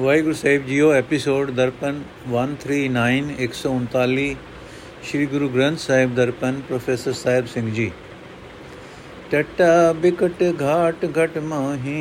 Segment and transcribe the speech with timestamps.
[0.00, 4.36] ਵਾਹਿਗੁਰੂ ਸਾਹਿਬ ਜੀਓ, episode Darpan 139 139
[5.08, 7.90] Sri Guru Granth Sahib Darpan, professor Sahib Singh ji.
[9.30, 11.98] ਟਟਾ ਬਿਕਟ ਘਾਟ ਘਟ ਮਾਹੀ,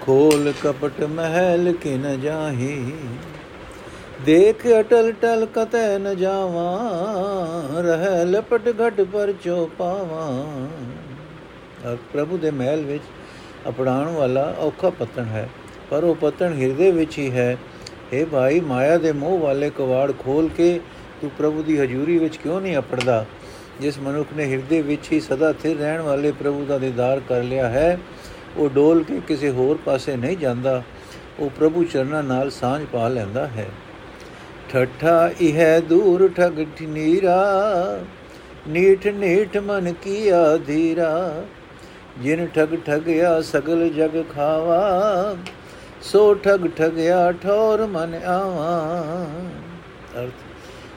[0.00, 2.92] ਖੋਲ ਕਪਟ ਮਹਿਲ ਕਿ ਨ ਜਾਹੀ,
[4.24, 10.68] ਦੇਖ ਅਟਲ ਟਲ ਕਤੈ ਨ ਜਾਵਾਂ, ਰਹਿ ਲਪਟ ਘਟ ਪਰ ਚੋ ਪਾਵਾਂ।
[12.12, 13.04] ਪ੍ਰਭੂ ਦੇ ਮਹਿਲ ਵਿੱਚ
[13.68, 15.48] ਅਪੜਾਉਣ ਵਾਲਾ ਔਖਾ ਪਤਨ ਹੈ,
[15.90, 17.56] ਪਰ ਉਹ ਪਤਨ ਹਿਰਦੇ ਵਿੱਚ ਹੀ ਹੈ।
[18.12, 20.80] اے ਭਾਈ, ਮਾਇਆ ਦੇ ਮੋਹ ਵਾਲੇ ਕਵਾੜ ਖੋਲ ਕੇ
[21.20, 23.24] ਤੂੰ ਪ੍ਰਭੂ ਦੀ ਹਜ਼ੂਰੀ ਵਿੱਚ ਕਿਉਂ ਨਹੀਂ ਅਪੜਦਾ?
[23.80, 27.68] ਜਿਸ ਮਨੁੱਖ ਨੇ ਹਿਰਦੇ ਵਿੱਚ ਹੀ ਸਦਾ ਸਥਿਰ ਰਹਿਣ ਵਾਲੇ ਪ੍ਰਭੂ ਦਾ ਦੀਦਾਰ ਕਰ ਲਿਆ
[27.68, 27.98] ਹੈ,
[28.56, 30.82] ਉਹ ਡੋਲ ਕੇ ਕਿਸੇ ਹੋਰ ਪਾਸੇ ਨਹੀਂ ਜਾਂਦਾ।
[31.38, 33.66] ਉਹ ਪ੍ਰਭੂ ਚਰਨਾਂ ਨਾਲ ਸਾਂਝ ਪਾ ਲੈਂਦਾ ਹੈ।
[34.70, 37.38] ਠੱਠਾ ਇਹ ਦੂਰ ਠਗ ਨੀਰਾ,
[38.68, 41.44] ਨੀਠ ਨੀਠ ਮਨ ਕੀਆ ਧੀਰਾ।
[42.20, 45.36] ਜਿਨ ਠਗ ਠਗਿਆ ਸਗਲ ਜਗ ਖਾਵਾ,
[46.02, 49.26] ਸੋ ਠਗ ਠਗਿਆ ਠੌਰ ਮਨ ਆਵਾ।
[50.18, 50.32] ਅਰਥ,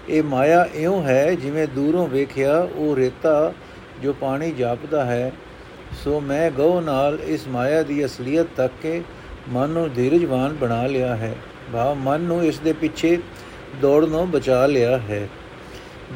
[0.10, 3.54] ਇਹ ਮਾਇਆ ਇਉਂ ਹੈ ਜਿਵੇਂ ਦੂਰੋਂ ਵੇਖਿਆ ਉਹ ਰੇਤਾ
[4.02, 5.32] ਜੋ ਪਾਣੀ ਜਾਪਦਾ ਹੈ।
[6.04, 9.02] ਸੋ ਮੈਂ ਗਉ ਨਾਲ ਇਸ ਮਾਇਆ ਦੀ ਅਸਲੀਅਤ ਤੱਕ ਕੇ
[9.50, 11.36] ਮਨ ਨੂੰ ਧੀਰਜਵਾਨ ਬਣਾ ਲਿਆ ਹੈ।
[11.74, 13.18] ਭਾਵ ਮਨ ਨੂੰ ਇਸ ਦੇ ਪਿੱਛੇ
[13.82, 15.28] ਦੌੜਨੋਂ ਬਚਾ ਲਿਆ ਹੈ।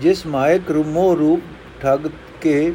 [0.02, 1.42] ਜਿਸ ਮਾਇਕ ਰੂਮੋ ਰੂਪ
[1.82, 2.08] ਠੱਗ
[2.42, 2.74] ਕੇ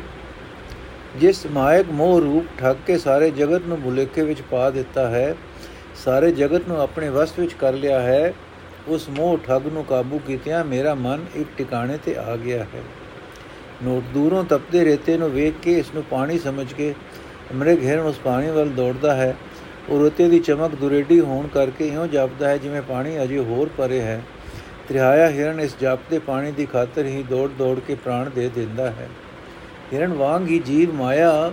[1.20, 5.34] ਜਿਸ ਮਾਇਕ ਮੋਹ ਰੂਪ ਠੱਗ ਕੇ ਸਾਰੇ ਜਗਤ ਨੂੰ ਭੁਲੇਖੇ ਵਿੱਚ ਪਾ ਦਿੱਤਾ ਹੈ,
[6.05, 8.32] ਸਾਰੇ ਜਗਤ ਨੂੰ ਆਪਣੇ ਵਸ ਵਿੱਚ ਕਰ ਲਿਆ ਹੈ,
[8.88, 12.83] ਉਸ ਮੋਹ ਠੱਗ ਨੂੰ ਕਾਬੂ ਕੀਤਿਆਂ ਮੇਰਾ ਮਨ ਇੱਕ ਟਿਕਾਣੇ ਤੇ ਆ ਗਿਆ ਹੈ।
[13.84, 16.94] ਨੋਟ ਦੂਰੋਂ ਤਪਦੇ ਰੇਤੇ ਨੂੰ ਵੇਖ ਕੇ ਇਸ ਨੂੰ ਪਾਣੀ ਸਮਝ ਕੇ
[17.55, 19.34] ਮ੍ਰਿਗ ਹਿਰਨ ਉਸ ਪਾਣੀ ਵੱਲ ਦੌੜਦਾ ਹੈ।
[19.88, 24.00] ਉਹ ਰੇਤੇ ਦੀ ਚਮਕ ਦੁਰੇਡੀ ਹੋਣ ਕਰਕੇ ਇਉਂ ਜਾਪਦਾ ਹੈ ਜਿਵੇਂ ਪਾਣੀ ਅਜੇ ਹੋਰ ਪਰੇ
[24.00, 24.20] ਹੈ।
[24.88, 29.08] ਤ੍ਰਿਹਾਇਆ ਹਿਰਨ ਇਸ ਜਾਪਦੇ ਪਾਣੀ ਦੀ ਖਾਤਰ ਹੀ ਦੌੜ ਦੌੜ ਕੇ ਪ੍ਰਾਣ ਦੇ ਦਿੰਦਾ ਹੈ।
[29.92, 31.52] ਹਿਰਨ ਵਾਂਗ ਹੀ ਜੀਵ ਮਾਇਆ।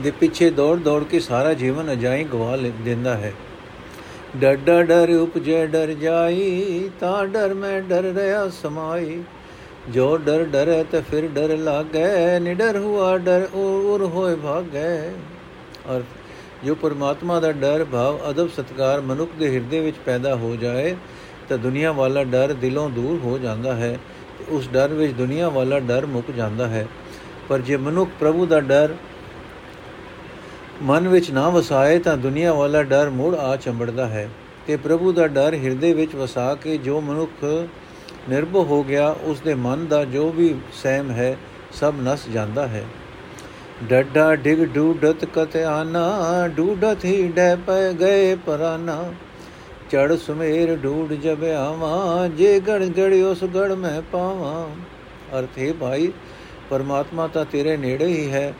[0.00, 3.32] ਦੇ ਪਿੱਛੇ ਦੌੜ ਦੌੜ ਕੇ ਸਾਰਾ ਜੀਵਨ ਅਜਾਈ ਗਵਾ ਦਿੰਦਾ ਹੈ।
[4.36, 9.22] ਡਰ ਡਰ ਉਪਜੇ, ਡਰ ਜਾਈ, ਤਾਂ ਡਰ ਮੈਂ ਡਰ ਰਿਆ ਸਮਾਈ।
[9.88, 15.10] ਜੋ ਡਰ ਡਰੇ ਤੇ ਫਿਰ ਡਰ ਲਾਗੇ, ਨਿਡਰ ਹੁਆ ਡਰ ਉਰ ਹੋਏ ਭਾਗੇ।
[15.96, 16.17] ਅਰਥ
[16.64, 20.96] ਜੋ ਪਰਮਾਤਮਾ ਦਾ ਡਰ, ਭਾਵ, ਅਦਬ, ਸਤਕਾਰ ਮਨੁੱਖ ਦੇ ਹਿਰਦੇ ਵਿੱਚ ਪੈਦਾ ਹੋ ਜਾਏ,
[21.48, 23.98] ਤਾਂ ਦੁਨੀਆ ਵਾਲਾ ਡਰ ਦਿਲੋਂ ਦੂਰ ਹੋ ਜਾਂਦਾ ਹੈ
[24.38, 26.86] ਤੇ ਉਸ ਡਰ ਵਿੱਚ ਦੁਨੀਆ ਵਾਲਾ ਡਰ ਮੁੱਕ ਜਾਂਦਾ ਹੈ।
[27.48, 28.94] ਪਰ ਜੇ ਮਨੁੱਖ ਪ੍ਰਭੂ ਦਾ ਡਰ
[30.82, 34.28] ਮਨ ਵਿੱਚ ਨਾ ਵਸਾਏ, ਤਾਂ ਦੁਨੀਆ ਵਾਲਾ ਡਰ ਮੁੜ ਆ ਚੰਬੜਦਾ ਹੈ।
[34.66, 37.44] ਤੇ ਪ੍ਰਭੂ ਦਾ ਡਰ ਹਿਰਦੇ ਵਿੱਚ ਵਸਾ ਕੇ ਜੋ ਮਨੁੱਖ
[38.28, 41.36] ਨਿਰਭਉ ਹੋ ਗਿਆ, ਉਸ ਦੇ ਮਨ ਦਾ ਜੋ ਵੀ ਸਹਿਮ ਹੈ,
[41.72, 42.84] ਸਭ ਨਸ ਜਾਂਦਾ ਹੈ।
[43.84, 49.12] ਡੱਡਾ ਡਿਗ ਡੂਡਤ ਕਤ ਆਨਾ ਡੂਡਤ ਹੀ ਡੈ ਪੈ ਗਏ ਪਰਾਨਾ।
[49.90, 54.68] ਚੜ ਸੁਮੇਰ ਡੂਡ ਜਬ ਆਵਾਂ, ਜੇ ਗੜ ਗੜ ਉਸ ਗੜ ਮੈਂ ਪਾਵਾਂ।
[55.38, 56.12] ਅਰਥ ਹੈ ਭਾਈ,
[56.70, 58.54] ਪਰਮਾਤਮਾ ਤਾਂ ਤੇਰੇ ਨੇੜੇ ਹੀ ਹੈ।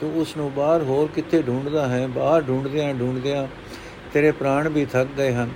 [0.00, 2.06] ਤੂੰ ਉਸ ਨੂੰ ਬਾਹਰ ਹੋਰ ਕਿੱਥੇ ਢੂੰਡਦਾ ਹੈ?
[2.06, 3.46] ਬਾਹਰ ਢੂੰਡਦਿਆਂ ਢੂੰਡਦਿਆਂ
[4.12, 5.50] ਤੇਰੇ ਪ੍ਰਾਣ ਵੀ ਥੱਕ ਗਏ ਹਨ।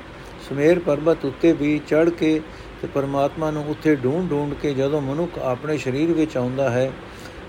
[0.49, 2.41] ਸੁਮੇਰ ਪਰਬਤ ਉੱਤੇ ਵੀ ਚੜ ਕੇ
[2.83, 6.91] ਤੇ ਪਰਮਾਤਮਾ ਨੂੰ ਉੱਥੇ ਢੂੰਡ ਢੂੰਡ ਕੇ ਜਦੋਂ ਮਨੁੱਖ ਆਪਣੇ ਸਰੀਰ ਵਿੱਚ ਆਉਂਦਾ ਹੈ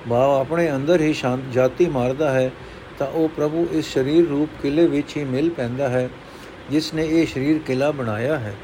[0.09, 2.51] ਭਾਵ ਆਪਣੇ ਅੰਦਰ ਹੀ ਸ਼ਾਂਤ ਜਾਤੀ ਮਾਰਦਾ ਹੈ,
[2.99, 6.09] ਤਾਂ ਉਹ ਪ੍ਰਭੂ ਇਸ ਸਰੀਰ ਰੂਪ ਕਿਲੇ ਵਿੱਚ ਹੀ ਮਿਲ ਪੈਂਦਾ ਹੈ,
[6.69, 8.55] ਜਿਸ ਨੇ ਇਹ ਸਰੀਰ ਕਿਲਾ ਬਣਾਇਆ ਹੈ।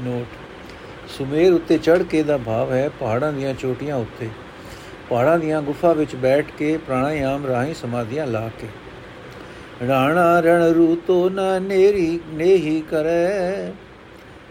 [0.00, 0.26] ਨੋਟ।
[1.08, 4.28] ਸੁਮੇਰ ਉੱਤੇ ਚੜ ਕੇ ਦਾ ਭਾਵ ਹੈ ਪਹਾੜਾਂ ਦੀਆਂ ਚੋਟੀਆਂ ਉੱਤੇ।
[5.10, 8.66] ਪਹਾੜਾਂ ਦੀਆਂ ਗੁਫਾ ਵਿੱਚ ਬੈਠ ਕੇ ਪ੍ਰਾਣਾਯਾਮ ਰਾਹੀਂ ਸਮਾਧੀਆਂ ਲਾ ਕੇ।
[9.88, 13.72] ਰਾਣਾ ਰਣ ਰੂਤੋ ਨਾ ਨੇਰੀ ਨੇਹੀ ਕਰੇ।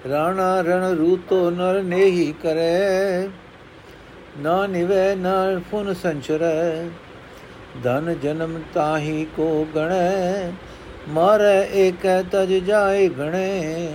[0.09, 3.29] ਰਾਣਾ ਰਣ ਰੂਤੋ ਨਰ ਨੇਹੀ ਕਰੇ।
[4.39, 6.89] ਨਾ ਨਿਵੇ, ਨਾ ਫੁਨ ਸੰਚਰੈ।
[7.83, 10.51] ਧਨ ਜਨਮ ਤਾਹੀ ਕੋ ਗਣੈ।
[11.09, 13.89] ਮਾਰੇ ਏਕੈ ਤਜ ਜਾਏ ਗਣੇ।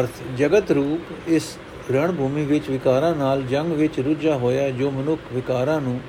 [0.00, 1.58] ਅਰਥ, ਜਗਤ ਰੂਪ ਇਸ
[1.90, 6.00] ਰਣ ਭੂਮੀ ਵਿੱਚ ਵਿਕਾਰਾਂ ਨਾਲ ਜੰਗ ਵਿੱਚ ਰੁੱਝਾ ਹੋਇਆ ਜੋ ਮਨੁੱਖ ਵਿਕਾਰਾਂ ਨੂੰ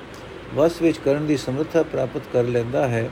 [0.54, 3.10] ਵਸ ਵਿੱਚ ਕਰਨ ਦੀ ਸਮਰੱਥਾ ਪ੍ਰਾਪਤ ਕਰ ਲੈਂਦਾ ਹੈ।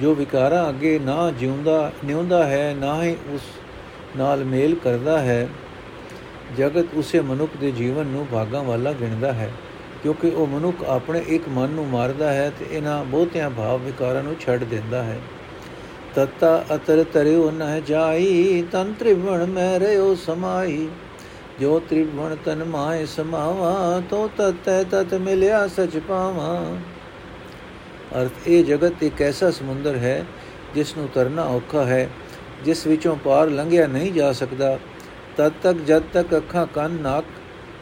[0.00, 3.40] ਜੋ ਵਿਕਾਰਾਂ ਅੱਗੇ ਨਾ ਜਿਉਂਦਾ, ਨਿਉਂਦਾ ਹੈ, ਨਾ ਹੀ ਉਸ
[4.16, 5.48] ਨਾਲ ਮੇਲ ਕਰਦਾ ਹੈ।
[6.56, 9.50] ਜਗਤ ਉਸੇ ਮਨੁੱਖ ਦੇ ਜੀਵਨ ਨੂੰ ਭਾਗਾਂ ਵਾਲਾ ਗਿਣਦਾ ਹੈ,
[10.02, 14.34] ਕਿਉਂਕਿ ਉਹ ਮਨੁੱਖ ਆਪਣੇ ਇੱਕ ਮਨ ਨੂੰ ਮਾਰਦਾ ਹੈ ਤੇ ਇਹਨਾਂ ਬਹੁਤਿਆਂ ਭਾਵ ਵਿਕਾਰਾਂ ਨੂੰ
[14.40, 15.18] ਛੱਡ ਦਿੰਦਾ ਹੈ।
[16.14, 20.88] ਤਤਾ ਅਤਰ ਤਰਿਓ ਨ ਜਾਈ, ਤਨ ਤ੍ਰਿਵਣ ਮੈਂ ਰਿਓ ਸਮਾਈ।
[21.60, 26.76] ਜੋ ਤ੍ਰਿਵਣ ਤਨ ਮਾਏ ਸਮਾਵਾ, ਤੋ ਤਤੈ ਤਤ ਮਿਲਿਆ ਸਚ ਪਾਵਾ।
[28.20, 30.24] ਅਰਥ, ਇਹ ਜਗਤ ਇੱਕ ਐਸਾ ਸਮੁੰਦਰ ਹੈ
[30.74, 32.08] ਜਿਸ ਨੂੰ ਤਰਨਾ ਔਖਾ ਹੈ,
[32.64, 34.78] ਜਿਸ ਵਿੱਚੋਂ ਪਾਰ ਲੰਘਿਆ ਨਹੀਂ ਜਾ ਸਕਦਾ।
[35.38, 37.24] ਤਦ ਤੱਕ ਜਦ ਤੱਕ ਅੱਖਾਂ ਕੰਨ, ਨੱਕ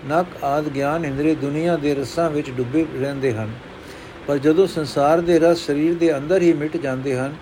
[0.07, 3.53] ਨੱਕ ਆਦ ਗਿਆਨ ਇੰਦਰੀ ਦੁਨੀਆ ਦੇ ਰਸਾਂ ਵਿੱਚ ਡੁੱਬੇ ਰਹਿੰਦੇ ਹਨ।
[4.27, 7.35] ਪਰ ਜਦੋਂ ਸੰਸਾਰ ਦੇ ਰਸ ਸਰੀਰ ਦੇ ਅੰਦਰ ਹੀ ਮਿਟ ਜਾਂਦੇ ਹਨ,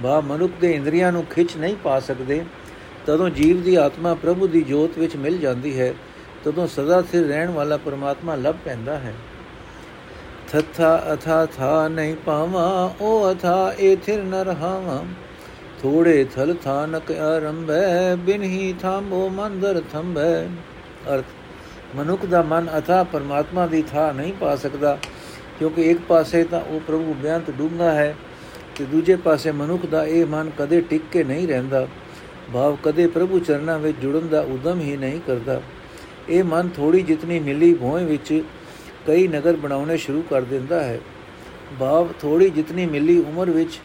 [0.00, 2.44] ਬਾ ਮਨੁੱਖ ਦੇ ਇੰਦਰੀਆਂ ਨੂੰ ਖਿੱਚ ਨਹੀਂ ਪਾ ਸਕਦੇ,
[3.06, 5.94] ਤਦੋਂ ਜੀਵ ਦੀ ਆਤਮਾ ਪ੍ਰਭੂ ਦੀ ਜੋਤ ਵਿੱਚ ਮਿਲ ਜਾਂਦੀ ਹੈ,
[6.44, 9.14] ਤਦੋਂ ਸਦਾ ਸਥਿਰ ਰਹਿਣ ਵਾਲਾ ਪਰਮਾਤਮਾ ਲੱਭ ਪੈਂਦਾ ਹੈ।
[10.52, 15.04] ਥਥਾ ਅਥਾ ਥਾ ਨਹੀਂ ਪਾਵਾਂ, ਉਹ ਅਥਾ ਏ ਥਿਰ ਨ ਰਹਾਵਾਂ।
[15.82, 20.46] ਥੋੜੇ ਥਲ ਥਾਨਕ ਆਰੰਭੈ, ਬਿਨ ਹੀ ਥਾਮੋ ਮੰਦਰ ਥੰਭੈ।
[21.14, 21.24] ਅਰਥ,
[21.96, 24.98] ਮਨੁੱਖ ਦਾ ਮਨ ਅਥਾ ਪਰਮਾਤਮਾ ਦੀ ਥਾ ਨਹੀਂ ਪਾ ਸਕਦਾ,
[25.58, 28.14] ਕਿਉਂਕਿ ਇੱਕ ਪਾਸੇ ਤਾਂ ਉਹ ਪ੍ਰਭੂ ਬਿਆੰਤ ਡੂੰਘਾ ਹੈ
[28.76, 31.86] ਤੇ ਦੂਜੇ ਪਾਸੇ ਮਨੁੱਖ ਦਾ ਇਹ ਮਨ ਕਦੇ ਟਿਕ ਕੇ ਨਹੀਂ ਰਹਿੰਦਾ।
[32.52, 35.60] ਭਾਵ ਕਦੇ ਪ੍ਰਭੂ ਚਰਨਾਂ ਵਿੱਚ ਜੁੜਨ ਦਾ ਉਦਮ ਹੀ ਨਹੀਂ ਕਰਦਾ।
[36.28, 38.42] ਇਹ ਮਨ ਥੋੜੀ ਜਿਤਨੀ ਮਿਲੀ ਭੋਏ ਵਿੱਚ
[39.06, 40.98] ਕਈ ਨਗਰ ਬਣਾਉਣੇ ਸ਼ੁਰੂ ਕਰ ਦਿੰਦਾ ਹੈ।
[41.80, 43.78] ਭਾਵ ਥੋੜੀ ਜਿਤਨੀ ਮਿਲੀ ਉਮਰ ਵਿੱਚ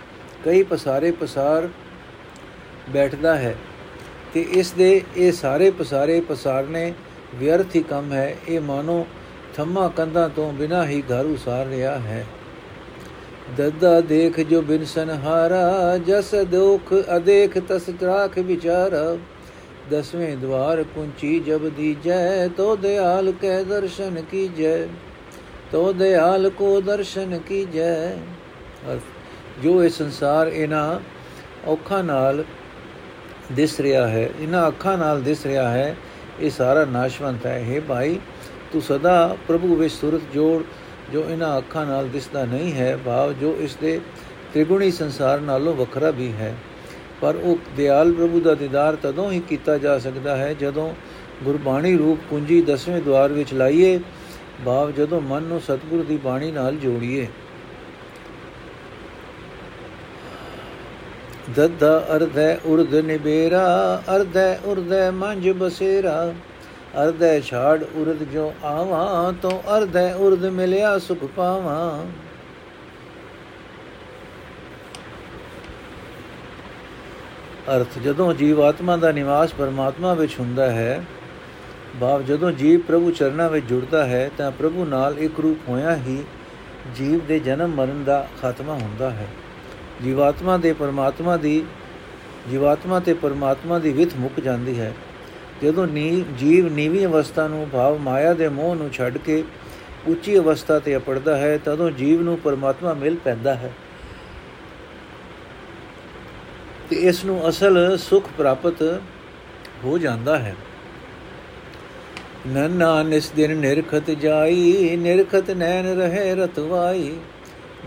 [0.45, 1.67] ਕਈ ਪਸਾਰੇ ਪਸਾਰ
[2.89, 3.55] ਬੈਠਦਾ ਹੈ
[4.33, 6.93] ਤੇ ਇਸ ਦੇ ਇਹ ਸਾਰੇ ਪਸਾਰੇ ਪਸਾਰਨੇ
[7.35, 9.05] ਵਿਅਰਥ ਹੀ ਕੰਮ ਹੈ। ਇਹ ਮਾਨੋ
[9.55, 12.25] ਥੰਮਾ ਕੰਧਾਂ ਤੋਂ ਬਿਨਾ ਹੀ ਘਰ ਉਸਾਰ ਰਿਹਾ ਹੈ।
[13.57, 19.17] ਦੱਦਾ ਦੇਖ ਜੋ ਬਿਨ ਸੰਹਾਰਾ, ਜਸ ਦੁਖ ਅਦੇਖ ਤਸ ਤਰਾਖ ਵਿਚਾਰਾ।
[19.91, 24.77] ਦਸਵੇਂ ਦਵਾਰ ਕੁੰਚੀ ਜਬ ਦੀਜੈ, ਤੋ ਦਿਆਲ ਕੈ ਦਰਸ਼ਨ ਕੀਜੈ,
[25.71, 28.17] ਤੋ ਦਿਆਲ ਕੋ ਦਰਸ਼ਨ ਕੀਜੈ।
[29.63, 30.99] ਜੋ ਇਹ ਸੰਸਾਰ ਇਹਨਾਂ
[31.67, 32.43] ਔਖਾਂ ਨਾਲ
[33.51, 35.95] ਦਿਸ ਰਿਹਾ ਹੈ। ਇਹਨਾਂ ਅੱਖਾਂ ਨਾਲ ਦਿਸ ਰਿਹਾ ਹੈ।
[36.39, 38.19] ਇਹ ਸਾਰਾ ਨਾਸ਼ਵੰਤ ਹੈ। हे ਭਾਈ,
[38.71, 40.63] ਤੂੰ ਸਦਾ ਪ੍ਰਭੂ ਵਿੱਚ ਸੁਰਤ ਜੋੜ,
[41.13, 44.01] ਜੋ ਇਹਨਾਂ ਅੱਖਾਂ ਨਾਲ ਦਿਸਦਾ ਨਹੀਂ ਹੈ, ਭਾਵ ਜੋ ਇਸ ਦੇ
[44.53, 46.55] ਤ੍ਰਿਗੁਣੀ ਸੰਸਾਰ ਨਾਲੋਂ ਵੱਖਰਾ ਵੀ ਹੈ।
[47.21, 50.93] ਪਰ ਉਹ ਦਿਆਲ ਪ੍ਰਭੂ ਦਾ ਦੀਦਾਰ ਤਦੋਂ ਹੀ ਕੀਤਾ ਜਾ ਸਕਦਾ ਹੈ, ਜਦੋਂ
[51.43, 53.99] ਗੁਰਬਾਣੀ ਰੂਪ ਕੁੰਜੀ ਦਸਵੇਂ ਦਵਾਰ ਵਿੱਚ ਲਾਈਏ,
[54.65, 57.27] ਭਾਵ ਜਦੋਂ ਮਨ ਨੂੰ ਸਤਿਗੁਰ ਦੀ ਬਾਣੀ ਨਾਲ ਜੋੜੀਏ।
[61.49, 66.33] ਦੱਦਾ ਅਰਧੈ ਉਰਧ ਨਿਬੇਰਾ, ਅਰਧੈ ਉਰਧੈ ਮੰਜ ਬਸੇਰਾ।
[67.03, 72.05] ਅਰਧੈ ਛਾੜ ਉਰਧ ਜੋ ਆਵਾਂ, ਤੋ ਅਰਧੈ ਉਰਧ ਮਿਲਿਆ ਸੁਖ ਪਾਵਾਂ।
[77.75, 81.03] ਅਰਥ, ਜਦੋਂ ਜੀਵ ਆਤਮਾ ਦਾ ਨਿਵਾਸ ਪਰਮਾਤਮਾ ਵਿੱਚ ਹੁੰਦਾ ਹੈ,
[82.01, 86.23] ਭਾਵ ਜਦੋਂ ਜੀਵ ਪ੍ਰਭੂ ਚਰਨਾਂ ਵਿੱਚ ਜੁੜਦਾ ਹੈ, ਤਾਂ ਪ੍ਰਭੂ ਨਾਲ ਇੱਕ ਰੂਪ ਹੋਇਆ ਹੀ
[86.95, 89.27] ਜੀਵ ਦੇ ਜਨਮ ਮਰਨ ਦਾ ਖਾਤਮਾ ਹੁੰਦਾ ਹੈ।
[90.03, 91.63] ਜੀਵਾਤਮਾ ਦੇ ਪਰਮਾਤਮਾ ਦੀ,
[92.51, 94.93] ਜੀਵਾਤਮਾ ਤੇ ਪਰਮਾਤਮਾ ਦੀ ਵਿਥ ਮੁੱਕ ਜਾਂਦੀ ਹੈ।
[95.63, 99.43] ਜਦੋਂ ਨੀ, ਜੀਵ ਨੀਵੀਂ ਅਵਸਥਾ ਨੂੰ ਭਾਵ ਮਾਇਆ ਦੇ ਮੋਹ ਨੂੰ ਛੱਡ ਕੇ
[100.07, 103.73] ਉੱਚੀ ਅਵਸਥਾ ਤੇ ਅਪੜਦਾ ਹੈ, ਤਦੋਂ ਜੀਵ ਨੂੰ ਪਰਮਾਤਮਾ ਮਿਲ ਪੈਂਦਾ ਹੈ।
[106.89, 109.01] ਤੇ ਇਸ ਨੂੰ ਅਸਲ ਸੁਖ ਪ੍ਰਾਪਤ
[109.83, 110.55] ਹੋ ਜਾਂਦਾ ਹੈ।
[112.47, 117.15] ਨੰਨਾ ਨਿਸ ਦਿਨ ਨਿਰਖਤ ਜਾਈ, ਨਿਰਖਤ ਨੈਣ ਰਹੇ ਰਤਵਾਈ।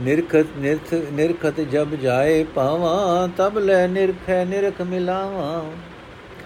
[0.00, 5.62] ਨਿਰਖਤ ਨਿਰਥ ਨਿਰਖਤ ਜਬ ਜਾਏ ਪਾਵਾਂ, ਤਬ ਲੈ ਨਿਰਖੈ ਨਿਰਖ ਮਿਲਾਵਾਂ।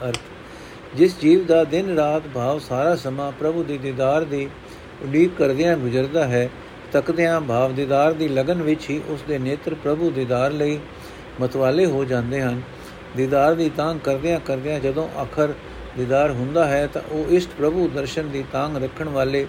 [0.08, 0.18] ਅਰਥ,
[0.96, 4.48] ਜਿਸ ਜੀਵ ਦਾ ਦਿਨ ਰਾਤ ਭਾਵ ਸਾਰਾ ਸਮਾਂ ਪ੍ਰਭੂ ਦੀ ਦੀਦਾਰ ਦੀ
[5.02, 6.48] ਉਡੀਕ ਕਰਦਿਆਂ ਗੁਜ਼ਰਦਾ ਹੈ,
[6.92, 10.78] ਤੱਕਦਿਆਂ ਭਾਵ ਦੀਦਾਰ ਦੀ ਲਗਨ ਵਿੱਚ ਹੀ ਉਸ ਦੇ ਨੇਤਰ ਪ੍ਰਭੂ ਦੀਦਾਰ ਲਈ
[11.40, 12.60] ਮਤਵਾਲੇ ਹੋ ਜਾਂਦੇ ਹਨ।
[13.16, 15.52] ਦੀਦਾਰ ਦੀ ਤਾਂਗ ਕਰਦਿਆਂ ਕਰਦਿਆਂ ਜਦੋਂ ਅਖਰ
[15.98, 19.46] ਦੀਦਾਰ ਹੁੰਦਾ ਹੈ ਤਾਂ ਉਹ ਇਸ਼ਟ ਪ੍ਰਭੂ ਦਰਸ਼ਨ ਦੀ ਤਾਂਗ ਰੱਖਣ ਵਾਲੇ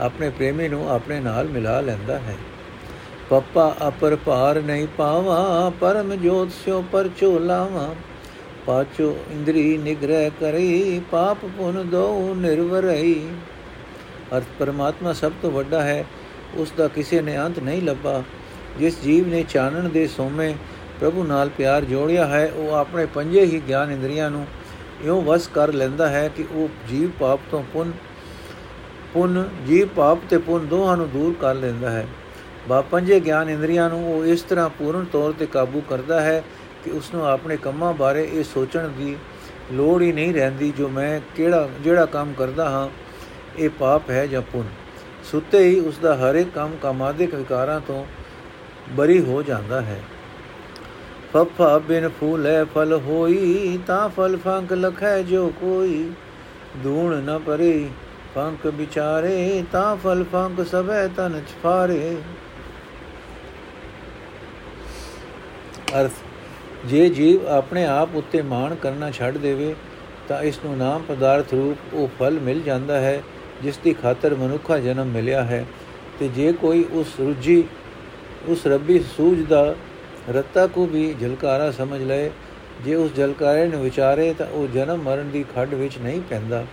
[0.00, 2.36] ਆਪਣੇ ਪ੍ਰੇਮੀ ਨੂੰ ਆਪਣੇ ਨਾਲ ਮਿਲਾ ਲੈਂਦਾ ਹੈ।
[3.30, 7.94] ਪੱਪਾ ਅਪਰ ਭਾਰ ਨਹੀਂ ਪਾਵਾ, ਪਰਮ ਜੋਤ ਸਿਓ ਪਰਚੋ ਲਾਵਾ
[8.66, 13.14] ਪਾਚੋ ਇੰਦਰੀ ਨਿਗ੍ਰਹਿ ਕਰੀ, ਪਾਪ ਪੁਨ ਦੋ ਨਿਰਵਰਈ
[14.36, 16.04] ਅਰਥ ਪਰਮਾਤਮਾ ਸਭ ਤੋਂ ਵੱਡਾ ਹੈ,
[16.56, 18.22] ਉਸ ਦਾ ਕਿਸੇ ਨੇ ਅੰਤ ਨਹੀਂ ਲੱਭਾ।
[18.78, 20.54] ਜਿਸ ਜੀਵ ਨੇ ਚਾਨਣ ਦੇ ਸੋਮੇ
[21.00, 24.46] ਪ੍ਰਭੂ ਨਾਲ ਪਿਆਰ ਜੋੜਿਆ ਹੈ, ਉਹ ਆਪਣੇ ਪੰਜੇ ਹੀ ਗਿਆਨ ਇੰਦਰੀਆਂ ਨੂੰ
[25.04, 27.92] ਇਉਂ ਵਸ ਕਰ ਲੈਂਦਾ ਹੈ ਕਿ ਉਹ ਜੀਵ ਪਾਪ ਤੋਂ ਪੁੰਨ
[29.14, 32.06] ਪੁੰਨ, ਜੀਵ ਪਾਪ ਤੇ ਪੁੰਨ ਦੋਹਾਂ ਨੂੰ ਦੂਰ ਕਰ ਲੈਂਦਾ ਹੈ।
[32.68, 36.42] ਬਾ ਪੰਜੇ ਗਿਆਨ ਇੰਦਰੀਆਂ ਨੂੰ ਉਹ ਇਸ ਤਰ੍ਹਾਂ ਪੂਰਨ ਤੌਰ ਤੇ ਕਾਬੂ ਕਰਦਾ ਹੈ
[36.84, 39.16] ਕਿ ਉਸ ਨੂੰ ਆਪਣੇ ਕੰਮਾਂ ਬਾਰੇ ਇਹ ਸੋਚਣ ਦੀ
[39.72, 42.88] ਲੋੜ ਹੀ ਨਹੀਂ ਰਹਿੰਦੀ ਜੋ ਮੈਂ ਕਿਹੜਾ, ਜਿਹੜਾ ਕੰਮ ਕਰਦਾ ਹਾਂ,
[43.58, 44.66] ਇਹ ਪਾਪ ਹੈ ਜਾਂ ਪੁੰਨ।
[45.30, 48.04] ਸੁੱਤੇ ਹੀ ਉਸ ਦਾ ਹਰ ਇੱਕ ਕੰਮ ਕਾਮਾਦਿਕ ਵਿਕਾਰਾਂ ਤੋਂ
[48.90, 50.00] ਬਰੀ ਹੋ ਜਾਂਦਾ ਹੈ।
[51.34, 56.10] ਫਫਾ ਬਿਨ ਫੂਲੇ ਫਲ ਹੋਈ, ਤਾਂ ਫਲ ਫੰਕ ਲਖੈ ਜੋ ਕੋਈ।
[56.76, 57.88] ਦੂਣ ਨ ਪਰੇ
[58.34, 62.16] ਫੰਕ ਵਿਚਾਰੇ, ਤਾਂ ਫਲ ਫੰਕ ਸਭੈ ਤਨ ਛਫਾਰੇ
[65.96, 66.10] ਅਰਥ,
[66.86, 69.74] ਜੇ ਜੀਵ ਆਪਣੇ ਆਪ ਉੱਤੇ ਮਾਣ ਕਰਨਾ ਛੱਡ ਦੇਵੇ,
[70.28, 73.22] ਤਾਂ ਇਸ ਨੂੰ ਨਾਮ ਪਦਾਰਥ ਰੂਪ ਉਹ ਫਲ ਮਿਲ ਜਾਂਦਾ ਹੈ,
[73.62, 75.66] ਜਿਸ ਦੀ ਖਾਤਰ ਮਨੁੱਖਾ ਜਨਮ ਮਿਲਿਆ ਹੈ।
[76.20, 77.64] ਤੇ ਜੇ ਕੋਈ ਉਸ ਰੁਜੀ
[78.48, 79.74] ਉਸ ਰੱਬੀ ਸੂਝ ਦਾ
[80.30, 82.30] ਰੱਤਾ ਕੋ ਵੀ ਝਲਕਾਰਾ ਸਮਝ ਲਏ,
[82.84, 86.64] ਜੇ ਉਸ ਝਲਕਾਰੇ ਨੂੰ ਵਿਚਾਰੇ, ਤਾਂ ਉਹ ਜਨਮ ਮਰਨ ਦੀ ਖੱਡ ਵਿੱਚ ਨਹੀਂ ਪੈਂਦਾ।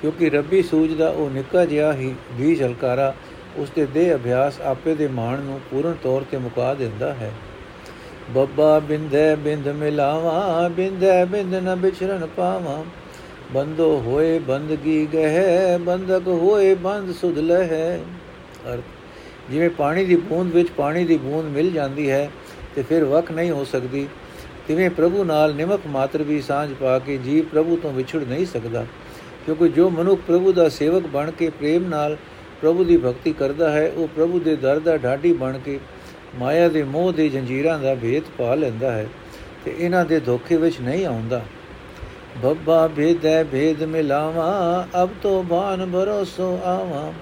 [0.00, 3.14] ਕਿਉਂਕਿ ਰੱਬੀ ਸੂਝ ਦਾ ਉਹ ਨਿੱਕਾ ਜਿਹਾ ਹੀ ਵੀ ਝਲਕਾਰਾ,
[3.56, 7.32] ਉਸ ਦੇ ਦੇਹ ਅਭਿਆਸ ਆਪੇ ਦੇ ਮਾਣ ਨੂੰ ਪੂਰਨ ਤੌਰ ਤੇ ਮੁਕਾ ਦਿੰਦਾ ਹੈ।
[8.34, 12.82] ਬੱਬਾ ਬਿੰਦੇ ਬਿੰਦ ਮਿਲਾਵਾ, ਬਿੰਦੇ ਬਿੰਦ ਨ ਵਿਚਰਨ ਪਾਵਾ।
[13.52, 17.98] ਬੰਦੋ ਹੋਏ ਬੰਦਗੀ ਗਹਿ, ਬੰਦਕ ਹੋਏ ਬੰਦ ਸੁਧ ਲਹਿ।
[18.66, 18.82] ਅਰਥ,
[19.50, 22.28] ਜਿਵੇਂ ਪਾਣੀ ਦੀ ਬੂੰਦ ਵਿੱਚ ਪਾਣੀ ਦੀ ਬੂੰਦ ਮਿਲ ਜਾਂਦੀ ਹੈ
[22.74, 24.06] ਤੇ ਫਿਰ ਵਕ ਨਹੀਂ ਹੋ ਸਕਦੀ,
[24.66, 28.84] ਤਿਵੇਂ ਪ੍ਰਭੂ ਨਾਲ ਨਿਮਕ ਮਾਤਰ ਵੀ ਸਾਂਝ ਪਾ ਕੇ ਜੀਵ ਪ੍ਰਭੂ ਤੋਂ ਵਿਛੜ ਨਹੀਂ ਸਕਦਾ,
[29.46, 32.16] ਕਿਉਂਕਿ ਜੋ ਮਨੁੱਖ ਪ੍ਰਭੂ ਦਾ ਸੇਵਕ ਬਣ ਕੇ ਪ੍ਰੇਮ ਨਾਲ
[32.60, 35.78] ਪ੍ਰਭੂ ਦੀ ਭਗਤੀ ਕਰਦਾ ਹੈ, ਉਹ ਪ੍ਰਭੂ ਦੇ ਦਰ ਦਾ ਢਾਡੀ ਬਣ ਕੇ
[36.38, 39.06] ਮਾਇਆ ਦੇ ਮੋਹ ਦੇ ਜੰਜੀਰਾਂ ਦਾ ਭੇਦ ਪਾ ਲੈਂਦਾ ਹੈ
[39.64, 41.40] ਤੇ ਇਹਨਾਂ ਦੇ ਧੋਖੇ ਵਿੱਚ ਨਹੀਂ ਆਉਂਦਾ।
[42.42, 47.12] ਬੱਬਾ ਭੇਦੈ ਭੇਦ ਮਿਲਾਵਾ, ਅਬ ਤੋ ਬਾਨ ਭਰੋਸੋ ਆਵਾ।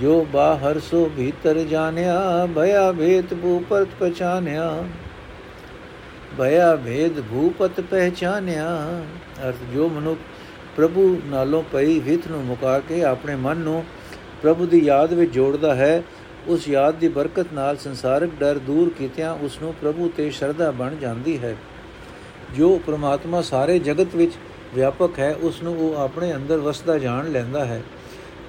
[0.00, 4.84] ਜੋ ਬਾਹਰ ਸੋ ਭੀਤਰ ਜਾਣਿਆ, ਭਇਆ ਭੇਦ ਭੂਪਤ ਪਛਾਨਿਆ
[6.38, 8.66] ਭਇਆ ਭੇਦ ਭੂਪਤ ਪਹਿਚਾਨਿਆ
[9.48, 10.18] ਅਰਥ, ਜੋ ਮਨੁੱਖ
[10.76, 13.84] ਪ੍ਰਭੂ ਨਾਲੋਂ ਪਈ ਹਿਤ ਨੂੰ ਮੁਕਾ ਕੇ ਆਪਣੇ ਮਨ ਨੂੰ
[14.42, 16.02] ਪ੍ਰਭੂ ਦੀ ਯਾਦ ਵਿੱਚ ਜੋੜਦਾ ਹੈ
[16.48, 20.96] ਉਸ ਯਾਦ ਦੀ ਬਰਕਤ ਨਾਲ ਸੰਸਾਰਿਕ ਡਰ ਦੂਰ ਕੀਤਿਆਂ ਉਸ ਨੂੰ ਪ੍ਰਭੂ ਤੇ ਸ਼ਰਧਾ ਬਣ
[20.96, 21.56] ਜਾਂਦੀ ਹੈ।
[22.54, 24.32] ਜੋ ਪ੍ਰਮਾਤਮਾ ਸਾਰੇ ਜਗਤ ਵਿੱਚ
[24.74, 27.82] ਵਿਆਪਕ ਹੈ, ਉਸ ਨੂੰ ਉਹ ਆਪਣੇ ਅੰਦਰ ਵਸਦਾ ਜਾਣ ਲੈਂਦਾ ਹੈ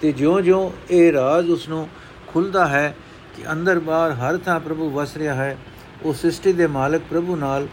[0.01, 1.87] ਤੇ ਜਿਉਂ-ਜਿਉਂ ਇਹ ਰਾਜ਼ ਉਸ ਨੂੰ
[2.27, 2.95] ਖੁੱਲਦਾ ਹੈ
[3.37, 5.57] ਕਿ ਅੰਦਰ ਬਾਹਰ ਹਰ ਥਾਂ ਪ੍ਰਭੂ ਵਸ ਰਿਹਾ ਹੈ,
[6.03, 7.67] ਉਹ ਸ੍ਰਿਸ਼ਟੀ ਦੇ ਮਾਲਕ ਪ੍ਰਭੂ ਨਾਲ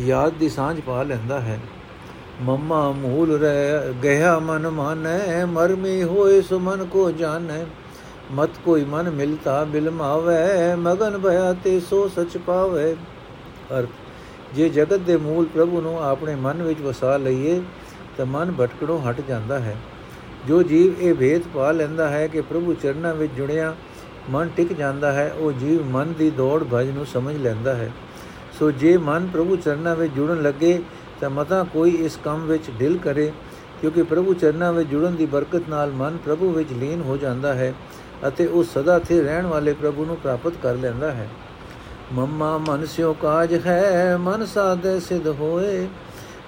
[0.00, 1.58] ਯਾਦ ਦੀ ਸਾਂਝ ਪਾ ਲੈਂਦਾ ਹੈ।
[2.42, 7.64] ਮਮਾ ਮੂਲ ਰਹਿ ਗਿਆ ਮਨ ਮਾਨੈ, ਮਰਮੀ ਹੋਏ ਸੋ ਮਨ ਕੋ ਜਾਣੈ।
[8.30, 12.94] ਮਤ ਕੋਈ ਮਨ ਮਿਲਤਾ ਬਿਲਮਾਵੇ ਮਗਨ ਭਇਆ ਤੇ ਸੋ ਸਚ ਪਾਵੇ।
[13.78, 13.88] ਅਰਥ,
[14.54, 17.60] ਜੇ ਜਗਤ ਦੇ ਮੂਲ ਪ੍ਰਭੂ ਨੂੰ ਆਪਣੇ ਮਨ ਵਿੱਚ ਵਸਾ ਲਈਏ,
[18.16, 19.76] ਤਾਂ ਮਨ ਭਟਕਣੋਂ ਹਟ ਜਾਂਦਾ ਹੈ।
[20.48, 23.74] ਜੋ ਜੀਵ ਇਹ ਭੇਦ ਪਾ ਲੈਂਦਾ ਹੈ ਕਿ ਪ੍ਰਭੂ ਚਰਨਾਂ ਵਿੱਚ ਜੁੜਿਆ,
[24.30, 27.90] ਮਨ ਟਿਕ ਜਾਂਦਾ ਹੈ, ਉਹ ਜੀਵ ਮਨ ਦੀ ਦੌੜ ਭਜ ਨੂੰ ਸਮਝ ਲੈਂਦਾ ਹੈ।
[28.58, 30.80] ਸੋ ਜੇ ਮਨ ਪ੍ਰਭੂ ਚਰਨਾਂ ਵਿੱਚ ਜੁੜਨ ਲੱਗੇ,
[31.20, 33.32] ਤਾਂ ਮਤਾ ਕੋਈ ਇਸ ਕੰਮ ਵਿੱਚ ਦਿਲ ਕਰੇ,
[33.80, 37.74] ਕਿਉਂਕਿ ਪ੍ਰਭੂ ਚਰਨਾਂ ਵਿੱਚ ਜੁੜਨ ਦੀ ਬਰਕਤ ਨਾਲ ਮਨ ਪ੍ਰਭੂ ਵਿੱਚ ਲੀਨ ਹੋ ਜਾਂਦਾ ਹੈ।
[38.28, 41.28] ਅਤੇ ਉਹ ਸਦਾ ਸਥਿਰ ਰਹਿਣ ਵਾਲੇ ਪ੍ਰਭੂ ਨੂੰ ਪ੍ਰਾਪਤ ਕਰ ਲੈਂਦਾ ਹੈ।
[42.12, 45.88] ਮਮਾ, ਮਨ ਸਿਓ ਕਾਜ ਹੈ, ਮਨ ਸਾਦੇ ਸਿਧ ਹੋਏ।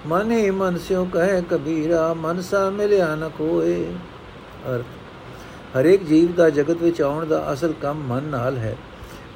[0.07, 3.85] ਮਨ ਹੀ ਮਨ ਸਿਓ ਕਹੇ ਕਬੀਰਾ, ਮਨ ਸਾ ਮਿਲਿਆ ਨ ਕੋਏ।
[4.69, 4.85] ਅਰਥ,
[5.79, 8.77] ਹਰੇਕ ਜੀਵ ਦਾ ਜਗਤ ਵਿੱਚ ਆਉਣ ਦਾ ਅਸਲ ਕੰਮ ਮਨ ਨਾਲ ਹੈ।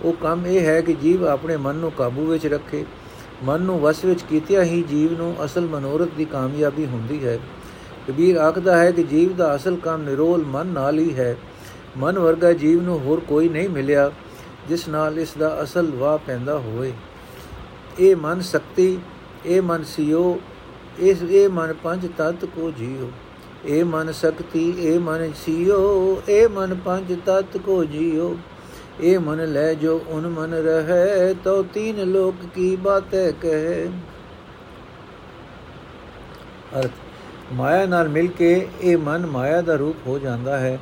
[0.02, 2.85] ਉਹ ਕੰਮ ਇਹ ਹੈ ਕਿ ਜੀਵ ਆਪਣੇ ਮਨ ਨੂੰ ਕਾਬੂ ਵਿੱਚ ਰੱਖੇ।
[3.45, 7.38] ਮਨ ਨੂੰ ਵਸ ਵਿੱਚ ਕੀਤਿਆਂ ਹੀ ਜੀਵ ਨੂੰ ਅਸਲ ਮਨੋਰਥ ਦੀ ਕਾਮਯਾਬੀ ਹੁੰਦੀ ਹੈ।
[8.09, 11.37] ਕਬੀਰ ਆਖਦਾ ਹੈ ਕਿ ਜੀਵ ਦਾ ਅਸਲ ਕੰਮ ਨਿਰੋਲ ਮਨ ਨਾਲ ਹੀ ਹੈ।
[11.96, 14.10] ਮਨ ਵਰਗਾ ਜੀਵ ਨੂੰ ਹੋਰ ਕੋਈ ਨਹੀਂ ਮਿਲਿਆ,
[14.68, 16.92] ਜਿਸ ਨਾਲ ਇਸ ਦਾ ਅਸਲ ਵਾਹ ਪੈਂਦਾ ਹੋਵੇ।
[18.00, 18.98] ਇਹ ਮਨ ਸ਼ਕਤੀ,
[19.46, 20.38] ਇਹ ਮਨ ਸਿਓ,
[20.98, 23.10] ਇਸ, ਇਹ ਮਨ ਪੰਜ ਤਤ ਕੋ ਜੀਓ।
[23.64, 28.36] ਇਹ ਮਨ ਸ਼ਕਤੀ, ਇਹ ਮਨ ਸਿਓ, ਇਹ ਮਨ ਪੰਜ ਤਤ ਕੋ ਜੀਓ।
[29.00, 33.88] ਇਹ ਮਨ ਲੈ ਜੋ ਉਨ ਮਨ ਰਹੇ, ਤੋ ਤੀਨ ਲੋਕ ਕੀ ਬਾਤੈ ਕਹੇ।
[36.78, 36.90] ਅਰਥ,
[37.52, 40.78] ਮਾਇਆ ਨਾਲ ਮਿਲ ਕੇ ਇਹ ਮਨ ਮਾਇਆ ਦਾ ਰੂਪ ਹੋ ਜਾਂਦਾ ਹੈ।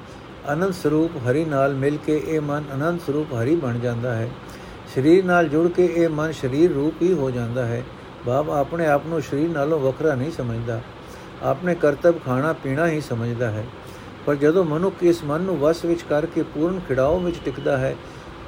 [0.52, 4.30] ਅਨੰਦ ਸਰੂਪ ਹਰੀ ਨਾਲ ਮਿਲ ਕੇ ਇਹ ਮਨ ਅਨੰਦ ਸਰੂਪ ਹਰੀ ਬਣ ਜਾਂਦਾ ਹੈ।
[4.94, 7.82] ਸਰੀਰ ਨਾਲ ਜੁੜ ਕੇ ਇਹ ਮਨ ਸਰੀਰ ਰੂਪ ਹੀ ਹੋ ਜਾਂਦਾ ਹੈ।
[8.26, 10.80] ਬਾਪ ਆਪਣੇ ਆਪ ਨੂੰ ਸਰੀਰ ਨਾਲੋਂ ਵੱਖਰਾ ਨਹੀਂ ਸਮਝਦਾ।
[11.42, 13.64] ਆਪਣੇ ਕਰਤੱਵ ਖਾਣਾ ਪੀਣਾ ਹੀ ਸਮਝਦਾ ਹੈ।
[14.26, 17.96] ਪਰ ਜਦੋਂ ਮਨੁੱਖ ਇਸ ਮਨ ਨੂੰ ਵਸ ਵਿੱਚ ਕਰਕੇ ਪੂਰਨ ਖਿੜਾਓ ਵਿੱਚ ਟਿਕਦਾ ਹੈ,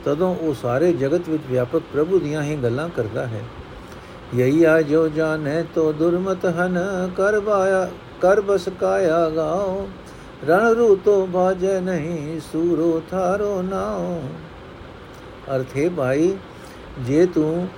[0.05, 3.41] ਤਦੋਂ ਉਹ ਸਾਰੇ ਜਗਤ ਵਿੱਚ ਵਿਆਪਕ ਪ੍ਰਭੂ ਦੀਆਂ ਹੀ ਗੱਲਾਂ ਕਰਦਾ ਹੈ।
[4.35, 6.79] ਯਹੀ ਆ ਜੋ ਜਾਣੇ ਤੋ ਦੁਰਮਤ ਹਨ,
[7.17, 9.89] ਕਰ ਬਾਇਆ ਕਰ ਬਸ ਕਾਇਆ ਗਾਓ।
[10.45, 14.23] ਰਣ ਰੂ ਤੋ ਬਾਜੇ ਨਹੀਂ ਸੂਰੋ ਥਾਰੋ ਨਾਓ
[15.57, 16.37] ਅਰਥੇ ਭਾਈ,
[17.01, 17.69] ਜੇ ਤੂੰ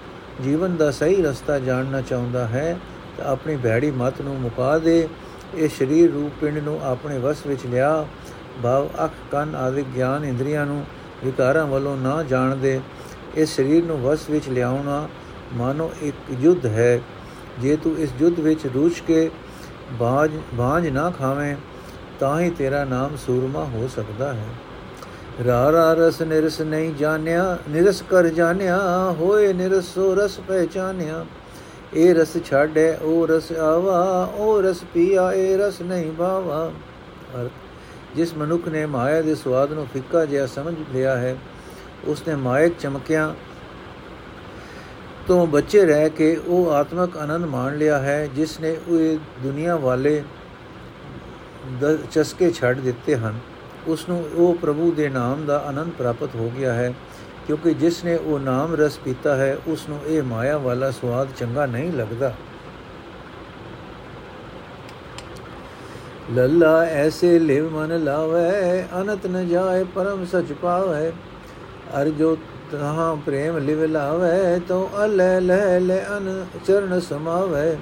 [0.42, 2.78] ਜੀਵਨ ਦਾ ਸਹੀ ਰਸਤਾ ਜਾਣਨਾ ਚਾਹੁੰਦਾ ਹੈ,
[3.18, 5.08] ਤਾਂ ਆਪਣੀ ਭੈੜੀ ਮਤ ਨੂੰ ਮੁਕਾ ਦੇ।
[5.54, 8.06] ਇਹ ਸਰੀਰ ਰੂਪ ਪਿੰਡ ਨੂੰ ਆਪਣੇ ਵਸ ਵਿੱਚ ਲਿਆ।
[8.62, 10.84] ਭਾਵ ਅੱਖ, ਕੰਨ ਆਦਿ ਗਿਆਨ ਇੰਦਰੀਆਂ ਨੂੰ
[11.24, 12.80] ਵਿਕਾਰਾਂ ਵੱਲੋਂ ਨਾ ਜਾਣ ਦੇ।
[13.34, 15.08] ਇਸ ਸਰੀਰ ਨੂੰ ਵਸ ਵਿੱਚ ਲਿਆਉਣਾ
[15.54, 17.00] ਮਾਨੋ ਇੱਕ ਯੁੱਧ ਹੈ।
[17.60, 19.30] ਜੇ ਤੂੰ ਇਸ ਯੁੱਧ ਵਿੱਚ ਰੂਛ ਕੇ
[20.00, 21.56] ਬਾਜ ਬਾਜ ਨਾ ਖਾਵੇਂ
[22.20, 24.46] ਤਾਂ ਹੀ ਤੇਰਾ ਨਾਮ ਸੂਰਮਾ ਹੋ ਸਕਦਾ ਹੈ।
[25.46, 28.78] ਰਾ ਰਾ ਰਸ ਨਿਰਸ ਨਹੀਂ ਜਾਣਿਆ, ਨਿਰਸ ਕਰ ਜਾਣਿਆ,
[29.18, 31.24] ਹੋਏ ਨਿਰਸੋ ਰਸ ਪਹਿਚਾਨਿਆ।
[31.94, 34.00] ਇਹ ਰਸ ਛਾੜੈ ਉਹ ਰਸ ਆਵਾ
[34.34, 36.70] ਉਹ ਰਸ ਪੀਆ ਇਹ ਰਸ ਨਹੀਂ ਭਾਵਾ
[37.34, 37.50] ਅਰਥ,
[38.16, 41.36] ਜਿਸ ਮਨੁੱਖ ਨੇ ਮਾਇਆ ਦੇ ਸਵਾਦ ਨੂੰ ਫਿੱਕਾ ਜਿਹਾ ਸਮਝ ਲਿਆ ਹੈ,
[42.06, 43.32] ਉਸਨੇ ਮਾਇਕ ਚਮਕਿਆਂ
[45.26, 50.22] ਤੋਂ ਬੱਚੇ ਰਹਿ ਕੇ ਉਹ ਆਤਮਕ ਆਨੰਦ ਮਾਣ ਲਿਆ ਹੈ, ਜਿਸ ਨੇ ਉਹ ਦੁਨੀਆ ਵਾਲੇ
[52.12, 53.38] ਚਸਕੇ ਛੱਡ ਦਿੱਤੇ ਹਨ।
[53.86, 56.92] ਉਸ ਨੂੰ ਉਹ ਪ੍ਰਭੂ ਦੇ ਨਾਮ ਦਾ ਆਨੰਦ ਪ੍ਰਾਪਤ ਹੋ ਗਿਆ ਹੈ,
[57.46, 61.66] ਕਿਉਂਕਿ ਜਿਸ ਨੇ ਉਹ ਨਾਮ ਰਸ ਪੀਤਾ ਹੈ ਉਸ ਨੂੰ ਇਹ ਮਾਇਆ ਵਾਲਾ ਸਵਾਦ ਚੰਗਾ
[61.66, 62.32] ਨਹੀਂ ਲੱਗਦਾ।
[66.32, 71.10] ਲੱਲਾ, ਐਸੇ ਲਿਵ ਮਨ ਲਾਵੇ, ਅਨਤ ਨ ਜਾਏ ਪਰਮ ਸਚ ਪਾਵੇ।
[72.00, 72.36] ਅਰ ਜੋ
[72.72, 77.76] ਤਹਾਂ ਪ੍ਰੇਮ ਲਿਵ ਲਾਵੇ ਤੋ ਅਲੇ ਲੈ ਲੈ ਅਨ ਚਰਨ ਸਮਾਵੇ।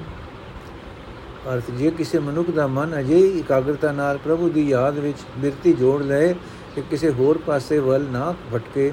[1.53, 6.03] ਅਰਥ, ਜੇ ਕਿਸੇ ਮਨੁੱਖ ਦਾ ਮਨ ਅਜੇ ਇਕਾਗਰਤਾ ਨਾਲ ਪ੍ਰਭੂ ਦੀ ਯਾਦ ਵਿੱਚ ਬਿਰਤੀ ਜੋੜ
[6.03, 6.33] ਲਏ
[6.75, 8.93] ਕਿ ਕਿਸੇ ਹੋਰ ਪਾਸੇ ਵੱਲ ਨਾ ਭਟਕੇ,